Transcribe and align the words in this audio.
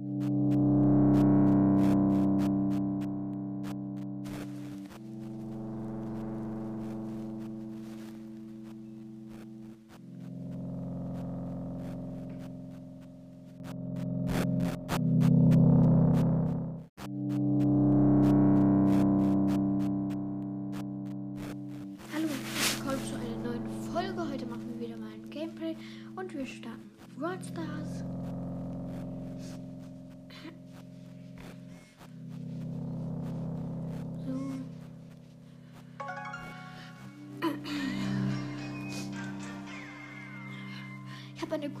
you 0.00 0.23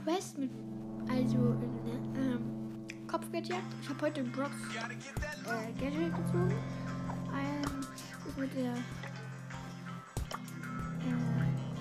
Quest 0.04 0.36
mit, 0.36 0.50
also 1.08 1.56
eine 1.56 2.34
ähm, 2.34 2.44
Kopfgeldjagd. 3.06 3.62
Ich 3.80 3.88
habe 3.88 4.02
heute 4.02 4.22
Brox 4.24 4.50
äh, 4.70 5.72
Gadget 5.80 6.14
gezogen. 6.14 6.54
Ein, 7.32 7.64
ist 8.28 8.38
mit 8.38 8.54
der 8.54 8.74
äh, 8.74 8.76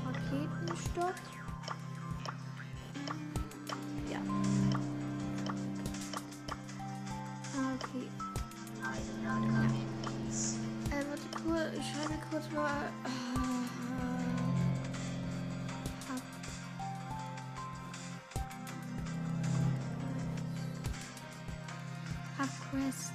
Raketenstock. 0.05 1.16
Hub 22.74 22.79
Quest. 22.79 23.13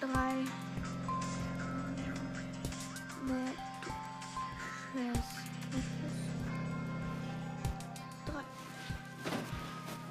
drei 0.00 0.44
Matches. 3.26 3.62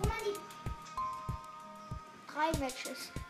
Drei. 0.03 0.33
Drei 2.27 2.51
Matches. 2.59 3.20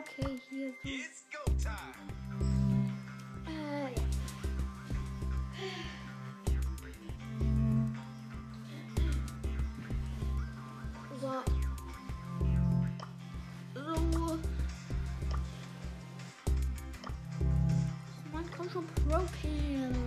Okay, 0.00 0.40
hier. 0.48 0.72
so. 0.82 0.88
It's 0.88 1.24
go 1.30 1.44
time. 1.62 2.14
Äh, 3.46 3.94
ja. 11.22 11.44
So. 13.74 13.82
So. 14.12 14.38
Man 18.32 18.50
kommt 18.56 18.72
schon 18.72 18.86
Propane. 18.86 19.24
Äh, 19.44 20.03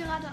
gerade 0.00 0.29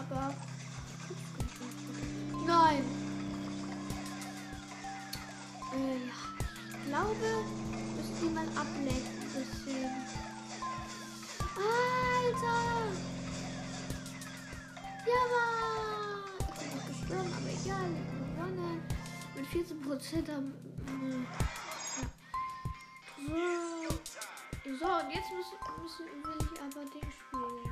aber. 0.00 0.34
Nein! 2.46 2.84
Äh, 5.72 5.96
ja. 6.06 6.16
Ich 6.70 6.86
glaube, 6.88 7.28
müssen 7.96 8.16
die 8.20 8.30
mal 8.34 8.48
ablenken. 8.48 9.20
Bisschen. 9.32 9.90
Alter! 11.56 12.62
Ja, 15.06 15.22
Mann! 15.34 16.20
Ich 16.48 16.66
bin 16.66 16.82
gestorben, 16.88 17.32
aber 17.32 17.50
egal. 17.50 17.90
Ich 17.94 18.06
bin 18.10 18.22
gewonnen. 18.34 18.78
Mit 19.36 19.46
14% 19.46 20.36
am. 20.36 20.46
äh, 20.86 21.26
Ja. 23.28 23.34
So. 23.84 24.00
So, 24.78 24.86
und 24.86 25.10
jetzt 25.14 25.30
müssen, 25.32 25.58
müssen 25.82 26.06
will 26.24 26.38
ich 26.40 26.60
aber 26.60 26.84
den 26.90 27.10
spielen 27.10 27.69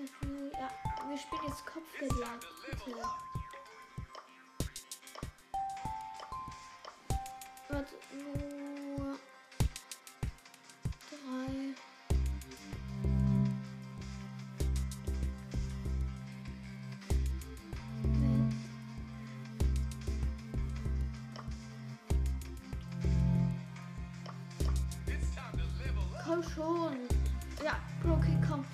bisschen 0.00 0.08
viel. 0.20 0.52
Ja, 0.52 0.70
wir 1.08 1.18
spielen 1.18 1.42
jetzt 1.46 1.66
Kopfgeldjagd. 1.66 2.46
Warte, 7.68 7.94
nur. 8.12 9.16
Drei. 11.10 11.74
Komm 26.24 26.42
schon. 26.42 27.08
Ja, 27.64 27.76
okay, 28.04 28.38
komm. 28.48 28.64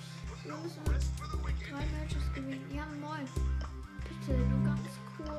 Müssen 0.47 0.85
drei 0.85 1.85
Matches 1.99 2.33
gewinnen. 2.33 2.71
Ja, 2.73 2.85
moin. 3.01 3.27
Bitte, 4.09 4.39
nur 4.39 4.63
ganz 4.65 4.81
kurz. 5.17 5.33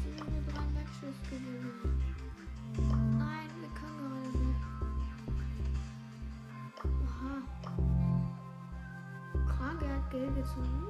Ich 0.00 0.18
will 0.20 0.30
nur 0.32 0.42
drei 0.52 0.66
Matches 0.74 1.16
gewinnen. 1.30 1.78
Nein, 3.18 3.48
wir 3.60 3.70
können 3.78 3.98
gerade 4.02 4.38
nicht. 4.38 4.62
Oha. 7.04 7.34
Krank, 9.46 9.80
er 9.82 9.94
hat 9.94 10.06
Geld 10.10 10.34
gezogen. 10.34 10.84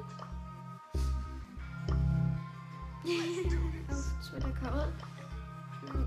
Auf 3.90 4.20
zweiter 4.22 4.48
Account. 4.48 4.98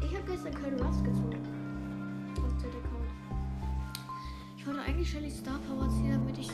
Ich 0.02 0.12
habe 0.16 0.26
gestern 0.32 0.56
keinen 0.56 0.80
Rust 0.82 1.04
gezogen. 1.04 1.57
Wollte 4.68 4.82
eigentlich 4.82 5.10
Shelly 5.10 5.32
Star 5.32 5.60
Power 5.60 5.90
ziehen, 5.90 6.12
damit 6.12 6.38
ich 6.38 6.48
sie 6.48 6.54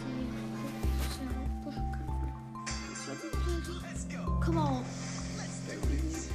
bisschen 1.08 1.64
pushen 1.64 1.92
kann. 1.92 2.04
Do 3.66 3.74
this. 5.90 6.30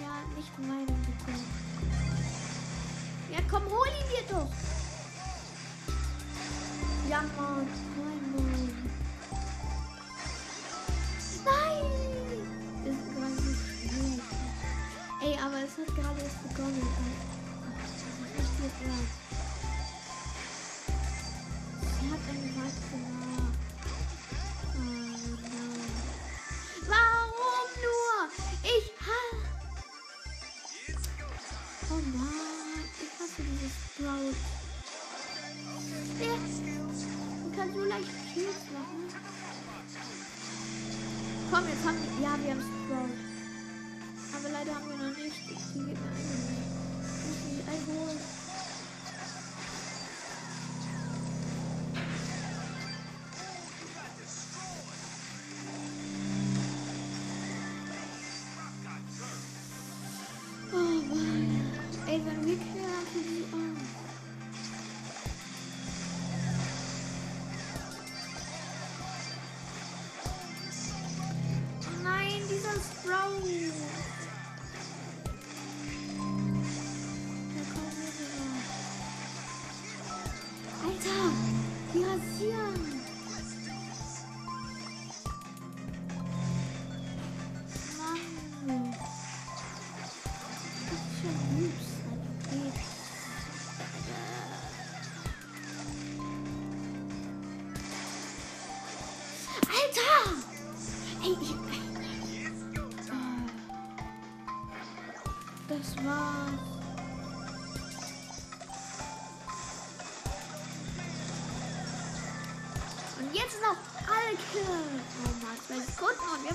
Ja, 0.00 0.12
nicht 0.36 0.58
meine 0.58 0.86
bitte. 0.86 1.38
Ja, 3.32 3.38
komm, 3.50 3.62
hol 3.64 3.86
ihn 3.86 4.08
dir 4.10 4.34
doch. 4.34 4.50
Ja, 7.08 7.22
Mann. 7.36 7.87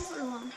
Verloren. 0.04 0.52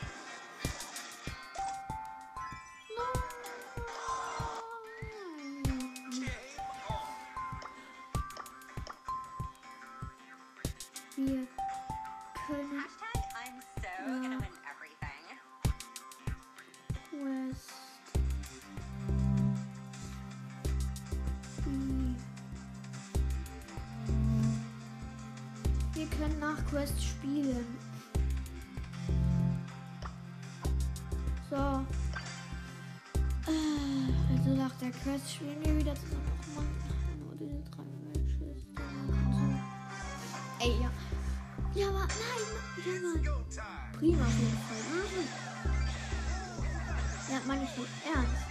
Wir 25.93 26.05
können 26.05 26.39
nach 26.39 26.63
Quest 26.69 27.03
spielen. 27.03 27.76
Quest 35.17 35.33
spielen 35.33 35.57
wir 35.63 35.75
wieder 35.77 35.95
zusammen. 35.95 36.31
Och 36.39 36.47
Mann, 36.55 36.67
nur 37.19 37.35
diese 37.35 37.59
drei 37.71 37.83
Matches. 38.05 38.65
Ey, 40.59 40.73
ja. 40.79 40.91
Ja, 41.73 41.87
aber 41.89 42.07
nein. 42.07 42.45
Ja, 42.85 42.91
Mann. 43.01 43.21
Prima 43.97 44.25
auf 44.25 44.37
jeden 44.37 44.59
Fall. 44.59 44.83
Mhm. 44.93 45.27
Ja, 47.31 47.41
meine 47.47 47.63
ich 47.63 47.77
nicht 47.77 47.89
ernst. 48.13 48.46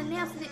Alter, 0.00 0.10
nerv 0.10 0.49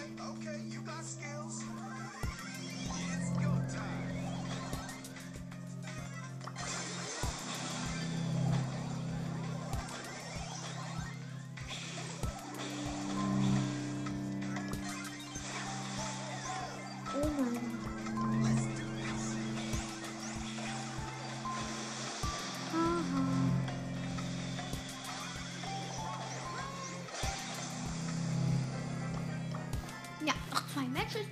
zwei 30.78 30.88
Matches. 30.88 31.26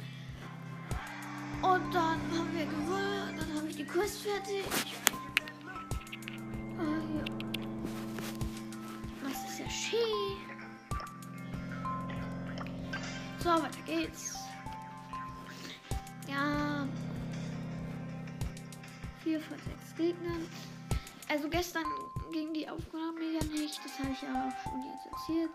Und 1.62 1.94
dann 1.94 2.20
haben 2.32 2.50
wir 2.52 2.66
gewonnen. 2.66 3.36
Dann 3.38 3.56
habe 3.56 3.68
ich 3.68 3.76
die 3.76 3.84
Quest 3.84 4.22
fertig. 4.22 4.64
Ah, 6.78 6.82
ja. 7.16 7.24
Das 9.28 9.50
ist 9.50 9.58
ja 9.60 9.70
schön. 9.70 10.36
So, 13.38 13.50
weiter 13.50 13.82
geht's. 13.86 14.34
Ja. 16.28 16.86
Vier 19.22 19.40
von 19.40 19.56
sechs 19.58 19.96
Gegnern. 19.96 20.46
Also 21.28 21.48
gestern 21.48 21.84
ging 22.32 22.52
die 22.52 22.68
Aufnahme 22.68 23.20
ja 23.20 23.44
nicht. 23.46 23.80
Das 23.84 23.98
habe 23.98 24.10
ich 24.12 24.22
ja 24.22 24.28
auch 24.28 24.62
schon 24.62 24.82
jetzt 24.84 25.06
erzählt. 25.12 25.50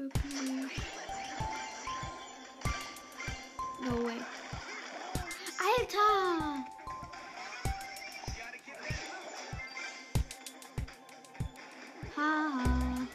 Wirklich. 0.00 0.80
No 3.84 3.92
way. 4.06 4.16
Alter! 5.60 6.64
Haha. 12.16 13.06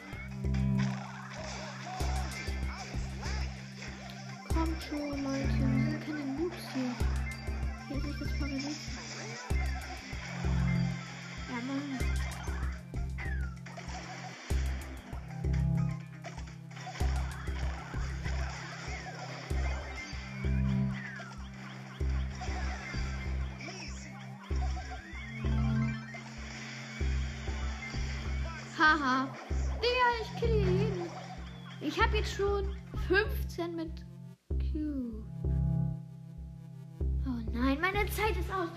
Kommt 4.54 4.84
schon, 4.84 5.24
Leute. 5.24 5.48
Wir 5.48 5.90
sind 5.90 6.06
keine 6.06 6.24
Noobs 6.38 6.64
hier. 6.76 6.92
Hier 7.88 7.98
ist 7.98 8.06
nicht 8.06 8.22
das 8.22 8.40
Paradies. 8.40 8.78
Ja, 11.50 11.58
Mann. 11.66 12.35
Jetzt 32.26 32.38
schon 32.38 32.76
15 33.08 33.76
mit 33.76 33.92
Q. 34.72 35.24
Oh 37.26 37.52
nein, 37.52 37.80
meine 37.80 38.06
Zeit 38.10 38.38
ist 38.40 38.52
aus. 38.52 38.70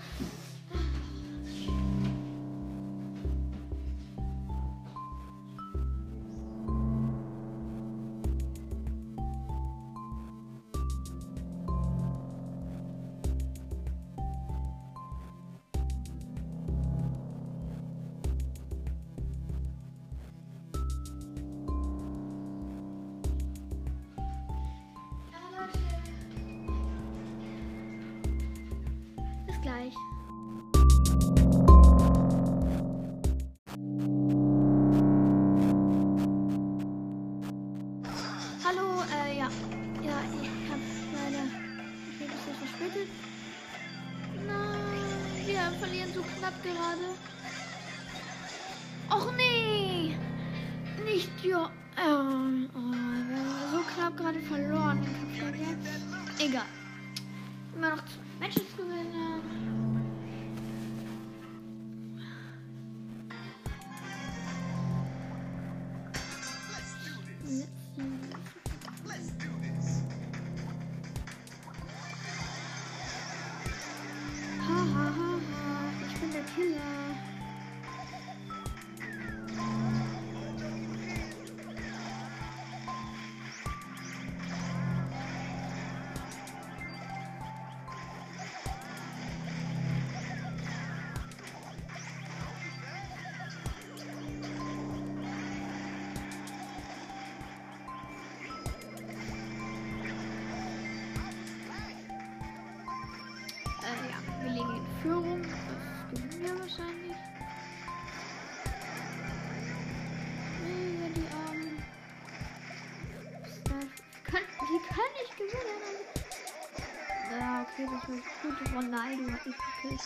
Ronaldo 118.67 119.31
hat 119.31 119.45
mich 119.45 119.55
gekillt. 119.81 120.01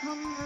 Komm, 0.00 0.36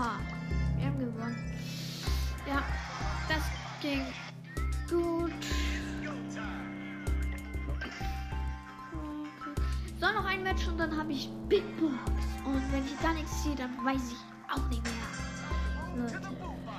Wir 0.00 0.86
haben 0.86 0.98
gewonnen. 0.98 1.36
Ja, 2.48 2.62
das 3.28 3.42
ging 3.82 4.00
gut. 4.88 5.32
So, 10.00 10.06
noch 10.06 10.24
ein 10.24 10.42
Match 10.42 10.66
und 10.68 10.78
dann 10.78 10.96
habe 10.96 11.12
ich 11.12 11.28
Big 11.50 11.62
Box. 11.78 11.92
Und 12.46 12.72
wenn 12.72 12.84
ich 12.86 12.96
da 13.02 13.12
nichts 13.12 13.42
sehe, 13.44 13.54
dann 13.54 13.76
weiß 13.84 14.12
ich 14.12 14.50
auch 14.50 14.66
nicht 14.70 14.82
mehr. 14.82 16.04
Leute. 16.04 16.69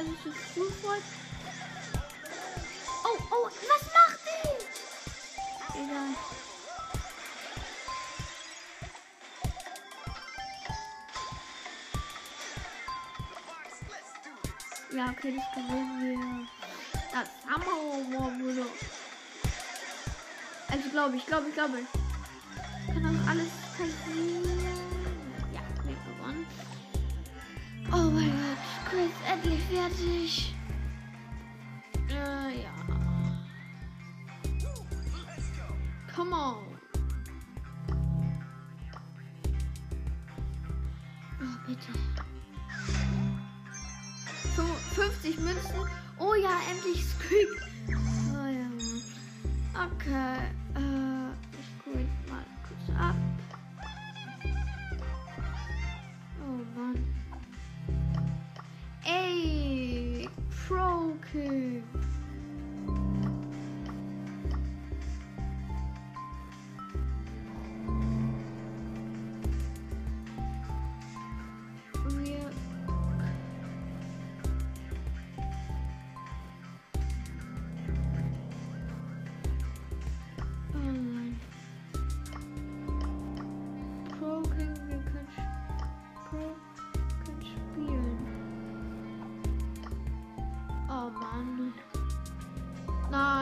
Tja, 0.00 0.06
wenn 0.06 0.32
es 0.32 0.54
gut 0.54 0.72
freut. 0.82 1.02
Oh, 3.04 3.18
oh, 3.30 3.44
was 3.44 3.84
macht 3.96 4.20
die? 4.26 4.54
Egal. 5.78 6.10
Ja, 14.92 15.04
okay, 15.10 15.32
das 15.36 15.46
gewinnen 15.54 15.94
wir. 16.02 16.20
Das 17.12 17.28
haben 17.50 17.64
wir 17.64 17.76
wohl. 18.18 18.66
Also 20.68 20.88
glaube 20.90 21.16
ich, 21.16 21.26
glaube 21.26 21.48
ich, 21.48 21.54
glaube 21.54 21.78
ich. 21.80 22.94
Kann 22.94 23.04
auch 23.06 23.30
alles 23.30 23.48
passieren. 23.76 24.39
Come 36.20 36.34
on. 36.34 36.56
Oh, 41.40 41.56
bitte. 41.66 41.92
So, 44.54 44.62
50 44.96 45.38
Münzen. 45.38 45.88
Oh 46.18 46.34
ja, 46.34 46.60
endlich 46.70 47.06
Squeak. 47.06 47.48
Oh 48.34 48.48
ja. 48.48 48.68
Okay. 49.82 50.40
Äh, 50.74 51.09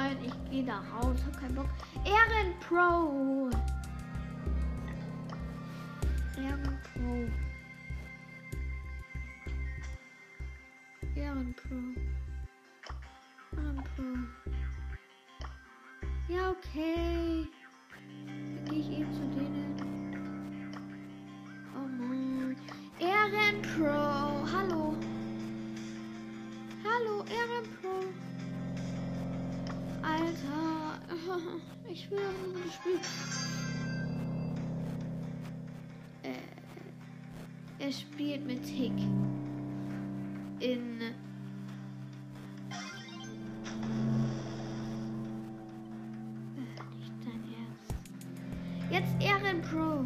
Nein, 0.08 0.16
ich 0.24 0.50
gehe 0.50 0.64
da 0.64 0.78
raus, 0.78 1.18
hab 1.26 1.38
keinen 1.38 1.54
Bock. 1.54 1.68
Ehren 2.06 2.54
Pro. 2.60 3.50
Ehren 6.40 6.78
Pro. 6.94 7.28
Ehrenpro. 11.14 11.74
Ehrenpro. 13.54 14.04
Ja, 16.28 16.50
okay. 16.52 17.27
Er 37.88 37.92
spielt 37.92 38.46
mit 38.46 38.62
Tick 38.66 38.92
in 40.60 41.00
Äh, 41.00 41.14
nicht 46.98 47.12
dein 47.24 47.42
Ernst. 47.56 47.94
Jetzt. 48.90 49.14
Ehrenpro. 49.22 50.04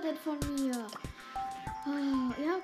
Denn 0.00 0.16
von 0.16 0.38
mir? 0.54 0.86
Oh, 1.86 2.42
ja, 2.42 2.58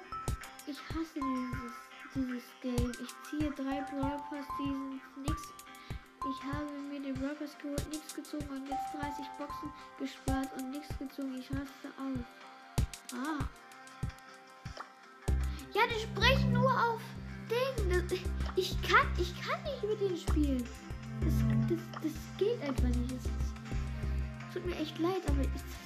ich 0.66 0.78
hasse 0.90 1.14
dieses, 1.14 1.72
dieses 2.14 2.44
Game. 2.60 2.92
Ich 3.02 3.14
ziehe 3.28 3.50
drei 3.50 3.80
Brawl 3.90 4.20
Pass 4.30 4.46
Seasons, 4.58 5.02
nix. 5.16 5.42
Ich 6.28 6.42
habe 6.42 6.70
mir 6.90 7.00
den 7.00 7.14
Brawl 7.14 7.36
geholt, 7.36 7.88
nichts 7.90 8.14
gezogen 8.14 8.48
und 8.48 8.68
jetzt 8.68 8.92
30 8.94 9.26
Boxen 9.38 9.72
gespart 9.98 10.48
und 10.56 10.70
nichts 10.70 10.88
gezogen. 10.98 11.34
Ich 11.38 11.50
raste 11.50 11.88
aus. 11.98 12.24
Ah. 13.12 13.44
Ja, 15.72 15.82
die 15.88 16.00
sprechen 16.00 16.52
nur 16.52 16.70
auf 16.70 17.00
Ding. 17.50 17.90
Das, 17.90 18.18
ich 18.56 18.82
kann, 18.82 19.06
ich 19.18 19.34
kann 19.40 19.62
nicht 19.62 19.82
mit 19.82 20.00
denen 20.00 20.16
spielen. 20.16 20.64
Das, 21.20 21.34
das, 21.68 22.02
das 22.02 22.12
geht 22.38 22.60
einfach 22.62 22.88
nicht. 22.88 23.14
Es 23.14 24.54
tut 24.54 24.66
mir 24.66 24.76
echt 24.76 24.98
leid, 24.98 25.22
aber 25.28 25.42
ich, 25.42 25.85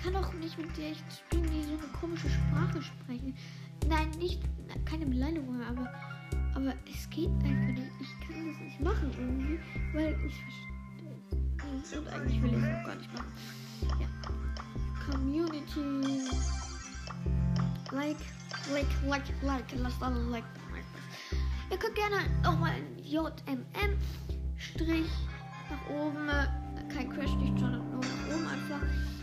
ich 0.00 0.04
kann 0.04 0.16
auch 0.16 0.32
nicht 0.34 0.56
mit 0.56 0.74
dir 0.76 0.86
echt 0.86 1.04
spielen, 1.12 1.44
die 1.50 1.62
so 1.62 1.72
eine 1.72 1.92
komische 2.00 2.30
Sprache 2.30 2.82
sprechen. 2.82 3.34
Nein, 3.86 4.08
nicht, 4.18 4.40
keine 4.86 5.04
Beleidigung, 5.04 5.60
aber, 5.62 5.92
aber 6.54 6.74
es 6.90 7.08
geht 7.10 7.28
einfach 7.44 7.68
nicht. 7.68 7.90
Ich 8.00 8.26
kann 8.26 8.46
das 8.46 8.58
nicht 8.60 8.80
machen 8.80 9.10
irgendwie, 9.18 9.58
weil 9.92 10.16
ich 10.26 10.34
verstehe. 10.34 12.00
Und 12.00 12.08
eigentlich 12.08 12.42
will 12.42 12.52
ich 12.54 12.62
es 12.62 12.64
auch 12.64 12.86
gar 12.86 12.94
nicht 12.94 13.12
machen. 13.12 13.32
Ja. 14.00 15.12
Community. 15.12 16.30
Like, 17.92 18.16
like, 18.72 18.86
like, 19.06 19.42
like. 19.42 19.64
Lasst 19.76 20.02
alle 20.02 20.22
like. 20.30 20.44
Ihr 21.70 21.78
könnt 21.78 21.94
gerne 21.94 22.16
auch 22.46 22.58
mal 22.58 22.72
in 22.76 23.04
JMM 23.04 23.98
Strich 24.56 25.10
nach 25.70 25.94
oben, 25.94 26.28
äh, 26.28 26.46
kein 26.92 27.10
Crash 27.10 27.34
nicht, 27.36 27.58
sondern 27.58 27.90
nur 27.90 28.00
nach 28.00 28.34
oben 28.34 28.48
einfach. 28.48 29.19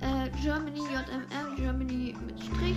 Äh, 0.00 0.30
Germany, 0.42 0.80
JMM, 0.80 1.56
Germany 1.56 2.16
mit 2.26 2.38
Strich. 2.42 2.76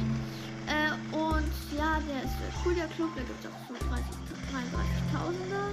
Äh, 0.68 0.92
und 1.16 1.52
ja, 1.76 2.00
der 2.08 2.24
ist 2.24 2.38
äh, 2.40 2.52
cool, 2.64 2.76
der 2.76 2.88
Club, 2.88 3.10
da 3.16 3.22
gibt 3.22 3.40
es 3.44 3.52
auch 3.52 3.68
so 3.68 3.74
30 3.90 4.30
33.000er. 4.50 5.70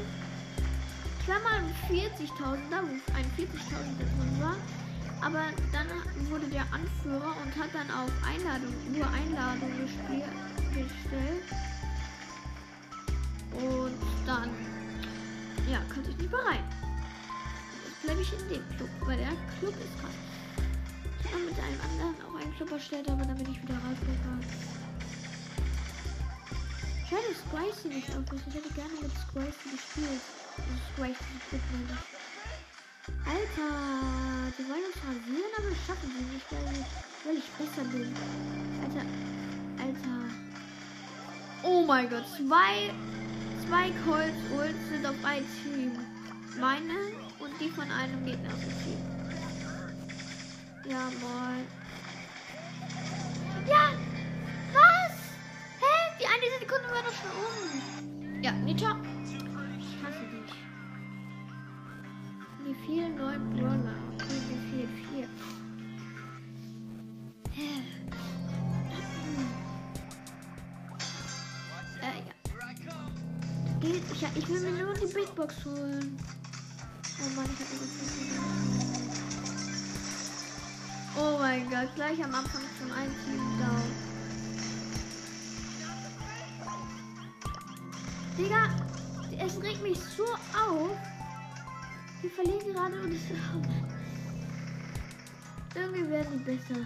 Klammern 1.25 1.73
40.000er, 1.89 2.83
wo 2.83 3.15
ein 3.15 3.27
40.000er 3.37 3.99
drin 3.99 4.41
war. 4.41 4.57
Aber 5.23 5.45
dann 5.73 5.89
wurde 6.31 6.47
der 6.47 6.63
Anführer 6.73 7.35
und 7.43 7.57
hat 7.57 7.71
dann 7.73 7.91
auf 7.91 8.11
Einladung, 8.25 8.75
nur 8.93 9.07
Einladung 9.09 9.73
gestellt. 9.81 11.43
Und 13.53 13.99
dann, 14.27 14.51
ja, 15.71 15.81
konnte 15.93 16.11
ich 16.11 16.19
nicht 16.19 16.31
mehr 16.31 16.45
rein. 16.45 16.65
Jetzt 17.87 18.03
bleibe 18.03 18.21
ich 18.21 18.33
in 18.33 18.49
dem 18.49 18.77
Club, 18.77 18.91
weil 19.07 19.17
der 19.17 19.33
Club 19.59 19.75
ist 19.81 20.01
krass. 20.01 20.36
Habe 21.33 21.45
mit 21.45 21.59
einem 21.59 21.81
anderen 21.81 22.15
auch 22.27 22.41
einen 22.41 22.55
Club 22.55 22.73
erstellt, 22.73 23.09
aber 23.09 23.25
dann 23.25 23.37
bin 23.37 23.51
ich 23.51 23.63
wieder 23.63 23.75
rausgegangen. 23.75 24.47
Schade, 27.09 27.31
Squicey 27.35 27.95
nicht 27.95 28.11
auf 28.11 28.33
ist. 28.33 28.47
Ich 28.49 28.55
hätte 28.55 28.73
gerne 28.75 28.95
mit 29.01 29.13
Squicey 29.13 29.71
gespielt. 29.71 30.23
Also 30.57 30.75
Squicey 30.93 31.25
ich. 31.51 31.99
Alter, 33.25 34.53
die 34.59 34.65
wollen 34.69 34.87
uns 34.87 34.99
rasieren, 34.99 35.53
aber 35.57 35.69
das 35.71 35.79
schaffen 35.87 36.11
sie 36.11 36.25
nicht, 36.35 36.47
weil, 36.51 36.85
weil 37.25 37.37
ich 37.37 37.49
besser 37.55 37.85
bin. 37.91 38.13
Alter, 38.83 39.07
Alter. 39.83 40.17
Oh 41.63 41.85
mein 41.85 42.09
Gott, 42.11 42.25
zwei, 42.37 42.91
zwei 43.67 43.91
Colts 44.05 44.39
Ults 44.57 44.89
sind 44.91 45.07
auf 45.07 45.25
ein 45.25 45.45
Team. 45.63 45.93
Meine 46.61 46.95
und 47.39 47.53
die 47.61 47.69
von 47.69 47.91
einem 47.91 48.25
gegnerischen 48.25 48.75
Team. 48.83 49.16
Ja, 50.89 51.11
moin. 51.21 51.67
Ja! 53.67 53.91
Was? 54.73 55.17
Hä? 55.81 55.95
Die 56.21 56.27
eine 56.27 56.47
Sekunde 56.61 56.89
war 56.95 57.03
doch 57.03 57.13
schon 57.13 57.31
um. 57.31 58.43
Ja, 58.43 58.53
Nita. 58.53 58.97
Ich 59.25 60.03
hasse 60.03 60.25
dich. 60.31 60.55
Mir 62.63 62.77
fehlen 62.87 63.17
neun 63.17 63.51
Brawler. 63.51 63.97
Okay, 64.15 64.41
mir 64.49 64.61
fehlen 64.71 64.95
vier. 65.11 65.29
Hä? 67.53 67.83
Äh, 72.01 72.19
ja. 72.29 72.35
Ich, 73.83 74.43
ich 74.43 74.49
will 74.49 74.61
mir 74.61 74.85
nur 74.85 74.95
die 74.95 75.13
Big 75.13 75.35
Box 75.35 75.65
holen. 75.65 76.17
Oh 77.19 77.31
Mann, 77.35 77.47
ich 77.53 77.61
hab 77.61 77.73
übertrieben. 77.73 78.86
Oh 81.19 81.39
mein 81.39 81.69
Gott, 81.71 81.95
gleich 81.95 82.23
am 82.23 82.35
Anfang 82.35 82.63
schon 82.79 82.93
ein 82.93 83.11
Team 83.25 83.59
down. 83.59 84.07
Digga, 88.37 88.69
es 89.39 89.63
regt 89.63 89.83
mich 89.83 89.99
so 89.99 90.25
auf. 90.25 90.91
Wir 92.21 92.31
verlieren 92.31 92.73
gerade 92.73 93.01
und 93.01 93.13
Mann. 93.13 93.85
Irgendwie 95.75 96.11
werden 96.11 96.33
die 96.33 96.45
besser. 96.45 96.81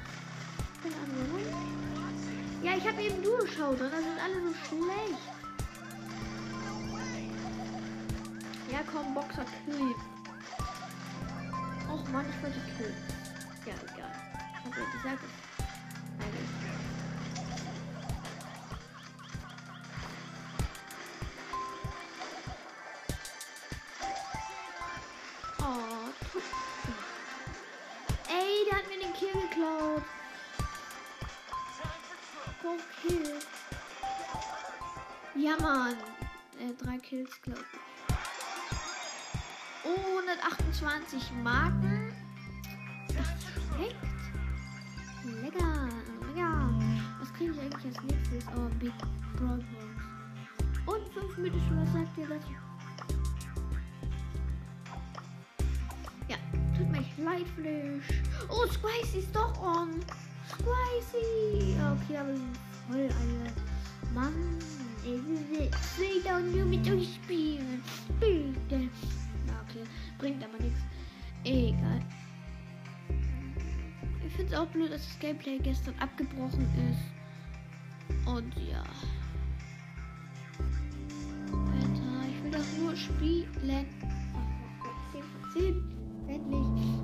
Ja, 2.62 2.76
ich 2.76 2.86
habe 2.86 3.02
eben 3.02 3.22
durchgeschaut 3.22 3.80
und 3.80 3.92
da 3.92 3.96
sind 3.96 4.18
alle 4.22 4.40
so 4.42 4.54
schlecht. 4.68 5.20
Ja, 8.70 8.78
komm, 8.92 9.12
Boxer, 9.14 9.44
kill. 9.64 9.94
Och 11.92 12.08
Mann, 12.10 12.26
ich 12.30 12.42
wollte 12.42 12.60
killen. 12.76 12.94
Ja, 13.66 13.74
egal. 13.92 13.99
Ich 14.80 14.94
es. 14.94 15.20
Nein, 16.18 16.32
Oh. 25.58 26.10
Ey, 28.28 28.64
der 28.70 28.78
hat 28.78 28.88
mir 28.88 28.98
den 28.98 29.12
Kill 29.12 29.32
geklaut. 29.32 30.02
Go 32.62 32.76
Kill. 33.02 33.38
Ja, 35.34 35.56
Mann. 35.60 35.96
Äh, 36.58 36.72
drei 36.82 36.98
Kills, 36.98 37.40
glaube 37.42 37.60
ich. 37.60 37.78
Oh, 39.84 40.18
128 40.18 41.32
Marken. 41.42 41.89
Als 47.90 48.02
nächstes? 48.04 48.44
Oh, 48.56 48.68
Big 48.78 48.92
Brawl. 49.36 49.64
Und 50.86 51.08
5 51.12 51.38
mythische, 51.38 51.76
was 51.76 51.92
sagt 51.92 52.18
ihr 52.18 52.28
dazu? 52.28 52.52
Ja, 56.28 56.36
tut 56.76 56.90
mir 56.90 57.04
leid, 57.24 57.46
Flash. 57.56 58.22
Oh, 58.48 58.66
Squicey 58.66 59.18
ist 59.18 59.34
doch 59.34 59.60
on. 59.60 60.00
Squicey. 60.48 61.74
Okay, 61.74 62.16
aber 62.16 62.34
voll 62.88 63.08
alle. 63.20 63.52
Mann, 64.14 64.58
ich 65.04 65.98
will 65.98 66.22
doch 66.22 66.40
nur 66.40 66.66
mit 66.66 66.88
euch 66.88 67.14
spielen. 67.14 67.82
Bitte. 68.18 68.88
Ja, 69.46 69.64
okay. 69.68 69.84
Bringt 70.18 70.42
aber 70.42 70.62
nichts. 70.62 70.80
Egal. 71.44 72.00
Ich 74.26 74.32
finde 74.34 74.54
es 74.54 74.58
auch 74.60 74.66
blöd, 74.66 74.92
dass 74.92 75.04
das 75.04 75.18
Gameplay 75.18 75.58
gestern 75.58 75.94
abgebrochen 75.98 76.66
ist. 76.90 77.19
Und 78.26 78.54
ja. 78.56 78.82
Alter, 81.52 82.28
ich 82.28 82.44
will 82.44 82.50
doch 82.50 82.78
nur 82.78 82.96
spielen. 82.96 83.86
Oh, 84.82 85.12
10 85.12 85.22
von 85.22 85.42
10. 85.52 86.00
Endlich. 86.28 87.00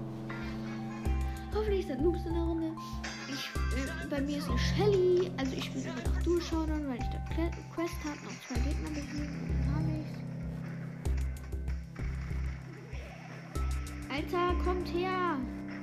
Hoffentlich 1.55 1.87
sind 1.87 2.03
Noobs 2.03 2.25
in 2.27 2.35
der 2.35 2.43
Runde. 2.43 2.71
Ich, 3.29 3.51
äh, 3.77 4.07
bei 4.09 4.21
mir 4.21 4.39
ist 4.39 4.49
eine 4.49 4.59
Shelly. 4.59 5.31
Also 5.37 5.53
ich 5.57 5.65
spiele 5.65 5.85
immer 5.85 6.03
noch 6.03 6.41
Showdown, 6.43 6.87
weil 6.89 6.99
ich 6.99 7.09
da 7.09 7.19
Quest 7.75 7.95
habe. 8.05 8.19
Noch 8.25 8.33
zwei 8.47 8.61
Gegner 8.61 8.91
besiegen. 8.91 9.51
Dann 9.65 9.75
habe 9.75 9.91
ich's. 10.01 10.27
Alter, 14.09 14.55
kommt 14.65 14.89
her. 14.95 15.39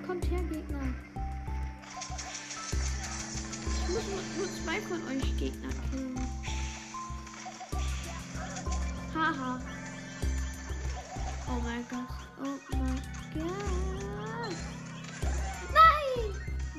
Kommt 0.08 0.30
her, 0.32 0.44
Gegner. 0.44 0.84
Muss 3.94 4.04
nur, 4.38 4.48
zwei 4.64 4.82
von 4.82 5.00
euch 5.08 5.38
Gegner 5.38 5.70
killen. 5.92 6.20
Haha. 9.14 9.62
Oh 11.48 11.62
mein 11.62 11.86
Gott. 11.88 12.08
Oh 12.40 12.58
mein 12.72 13.02
Gott. 13.36 14.56
Nein! 15.74 16.22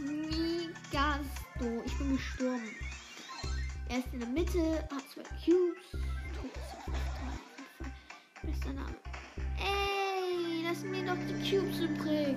Migasto. 0.04 1.82
Ich 1.86 1.98
bin 1.98 2.16
gestorben. 2.16 2.70
Er 3.90 3.98
ist 3.98 4.12
in 4.12 4.18
der 4.18 4.28
Mitte, 4.30 4.78
hat 4.90 5.04
zwei 5.12 5.22
Cubes. 5.44 6.02
Bester 8.42 8.72
Name. 8.72 8.96
Ey, 9.58 10.64
lass 10.64 10.82
mir 10.82 11.06
doch 11.06 11.18
die 11.28 11.48
Cubes 11.48 11.78
übrig. 11.78 12.36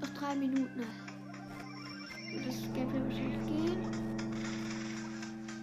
Noch 0.00 0.10
drei 0.10 0.36
Minuten. 0.36 1.09
Das 2.70 2.78
Gameplay 2.78 3.02
wahrscheinlich 3.02 3.46
gehen. 3.46 3.80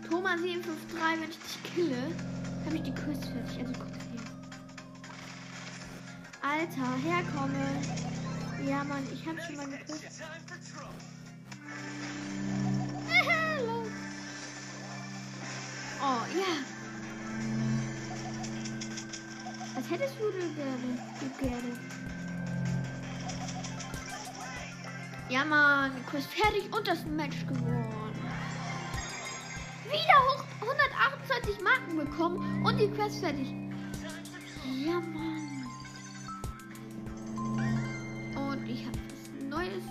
Thomas 0.09 0.41
753, 0.41 1.21
wenn 1.21 1.29
ich 1.29 1.37
dich 1.37 1.63
kille, 1.63 2.01
habe 2.65 2.75
ich 2.75 2.83
die 2.83 2.93
Quest 2.93 3.25
fertig. 3.25 3.59
Also 3.59 3.73
guck 3.79 3.87
hier. 4.11 4.21
Alter, 6.41 6.97
herkomme. 7.03 7.65
Ja, 8.67 8.83
Mann, 8.83 9.03
ich 9.13 9.25
habe 9.25 9.39
schon 9.41 9.55
trouble. 9.55 9.79
Hallo. 13.07 13.83
Oh, 16.01 16.23
ja. 16.37 16.53
Was 19.75 19.89
hättest 19.89 20.15
du 20.19 20.31
gerne? 20.31 20.89
Du 21.19 21.47
gerne? 21.47 22.16
Ja, 25.29 25.43
Mann, 25.43 25.91
Quest 26.05 26.27
fertig 26.29 26.73
und 26.73 26.87
das 26.87 27.05
Match 27.05 27.45
gewonnen. 27.47 27.85
Wieder 29.85 30.19
hoch 30.27 30.43
128 30.61 31.61
Marken 31.61 31.97
bekommen 31.97 32.65
und 32.65 32.77
die 32.77 32.87
Quest 32.89 33.19
fertig. 33.19 33.53
Ja, 34.85 34.99
Mann. 34.99 35.65
Und 38.35 38.69
ich 38.69 38.85
habe 38.85 38.97
was 39.09 39.49
Neues. 39.49 39.83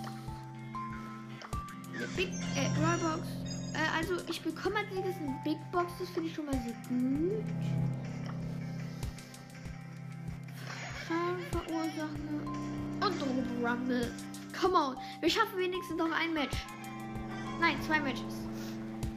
Eine 1.94 2.07
Big 2.16 2.29
äh, 2.55 2.68
Drawbox. 2.79 3.27
Äh, 3.75 3.99
also 3.99 4.14
ich 4.29 4.42
bekomme 4.42 4.77
als 4.77 4.90
nächstes 4.90 5.16
eine 5.16 5.38
Big 5.44 5.59
Box. 5.70 5.92
Das 5.99 6.09
finde 6.11 6.29
ich 6.31 6.35
schon 6.35 6.46
mal 6.46 6.55
sehr 6.55 6.72
gut. 6.88 7.44
Sache. 11.96 12.09
Und 13.01 13.22
Robo 13.22 13.66
Rumble. 13.66 14.12
Come 14.66 14.74
on. 14.74 14.96
Wir 15.20 15.31
schaffen 15.31 15.59
wenigstens 15.59 15.96
noch 15.96 16.11
ein 16.11 16.35
Match. 16.35 16.57
Nein, 17.61 17.81
zwei 17.87 18.00
Matches. 18.00 18.35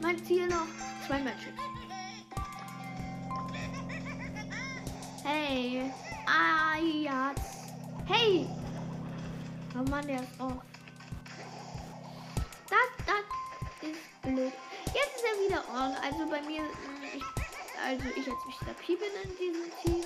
Mein 0.00 0.24
Ziel 0.24 0.46
noch 0.46 0.68
zwei 1.04 1.18
Matches. 1.18 1.52
Hey. 5.24 5.90
Ah, 6.24 6.76
jetzt. 6.78 7.74
Hey. 8.06 8.46
Oh 9.74 9.90
Mann, 9.90 10.06
der 10.06 10.22
ist 10.22 10.40
off. 10.40 10.52
Das, 12.68 13.04
das 13.04 13.90
ist 13.90 14.22
blöd. 14.22 14.52
Jetzt 14.86 15.16
ist 15.16 15.24
er 15.24 15.48
wieder 15.48 15.64
on. 15.68 15.96
Also 15.96 16.30
bei 16.30 16.42
mir, 16.42 16.62
mh, 16.62 17.08
ich, 17.16 17.24
also 17.84 18.04
ich 18.16 18.28
als 18.28 18.44
Mr. 18.46 18.72
P 18.74 18.94
bin 18.94 19.08
in 19.24 19.36
diesem 19.36 19.72
Team. 19.82 20.04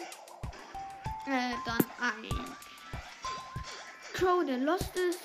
Äh, 1.26 1.52
dann 1.66 1.84
ein 2.00 2.54
Crow, 4.24 4.42
der 4.42 4.56
lost 4.56 4.96
ist. 4.96 5.20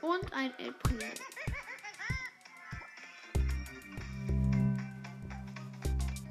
Und 0.00 0.32
ein 0.32 0.50
Primo. 0.82 1.04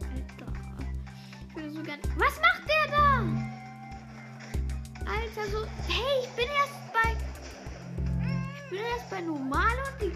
Alter. 0.01 0.51
Ich 1.47 1.55
würde 1.55 1.69
so 1.69 1.83
gern. 1.83 1.99
Was 2.17 2.41
macht 2.41 2.63
der 2.67 2.88
da? 2.91 3.19
Alter, 5.05 5.45
so. 5.51 5.67
Hey, 5.88 6.23
ich 6.23 6.29
bin 6.29 6.47
erst 6.47 6.91
bei. 6.91 7.15
Ich 8.55 8.69
bin 8.71 8.79
erst 8.79 9.10
bei 9.12 9.21
normal 9.21 9.75
und 9.91 10.01
die. 10.01 10.12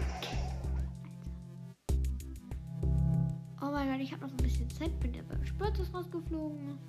Oh 3.60 3.70
mein 3.70 3.88
Gott, 3.92 4.00
ich 4.00 4.12
habe 4.12 4.22
noch 4.22 4.30
ein 4.32 4.36
bisschen 4.38 4.68
Zeit. 4.70 4.98
Bin 4.98 5.12
der 5.12 5.22
beim 5.22 5.46
Spurtus 5.46 5.94
rausgeflogen. 5.94 6.80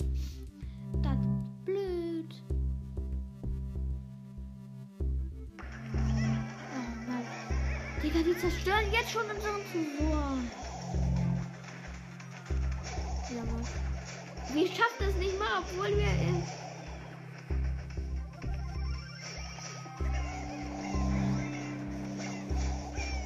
Digga, 8.03 8.19
die 8.21 8.37
zerstören 8.37 8.91
jetzt 8.91 9.11
schon 9.11 9.21
unseren 9.21 9.61
Tresor. 9.71 10.37
Ja, 13.29 13.43
Mann. 13.45 13.67
Wir 14.53 14.67
schaffen 14.67 15.07
es 15.07 15.15
nicht 15.15 15.39
mal, 15.39 15.59
obwohl 15.59 15.87
wir 15.95 16.09
in. 16.09 16.43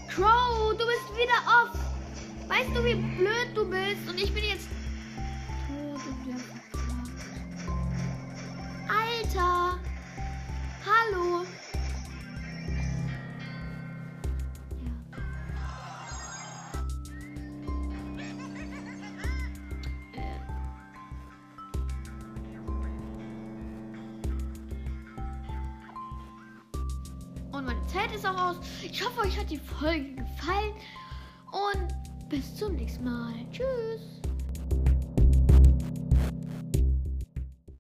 Crow, 0.10 0.78
du 0.78 0.86
bist 0.86 1.18
wieder 1.18 1.42
off. 1.48 1.80
Weißt 2.48 2.70
du, 2.76 2.86
wie 2.86 2.94
blöd 2.94 3.56
du 3.56 3.68
bist? 3.68 4.08
Und 4.08 4.22
ich 4.22 4.32
bin 4.32 4.44
jetzt 4.44 4.68
die 29.50 29.58
Folge 29.58 30.16
gefallen. 30.16 30.74
Und 31.52 32.30
bis 32.30 32.56
zum 32.56 32.76
nächsten 32.76 33.04
Mal. 33.04 33.34
Tschüss. 33.52 34.27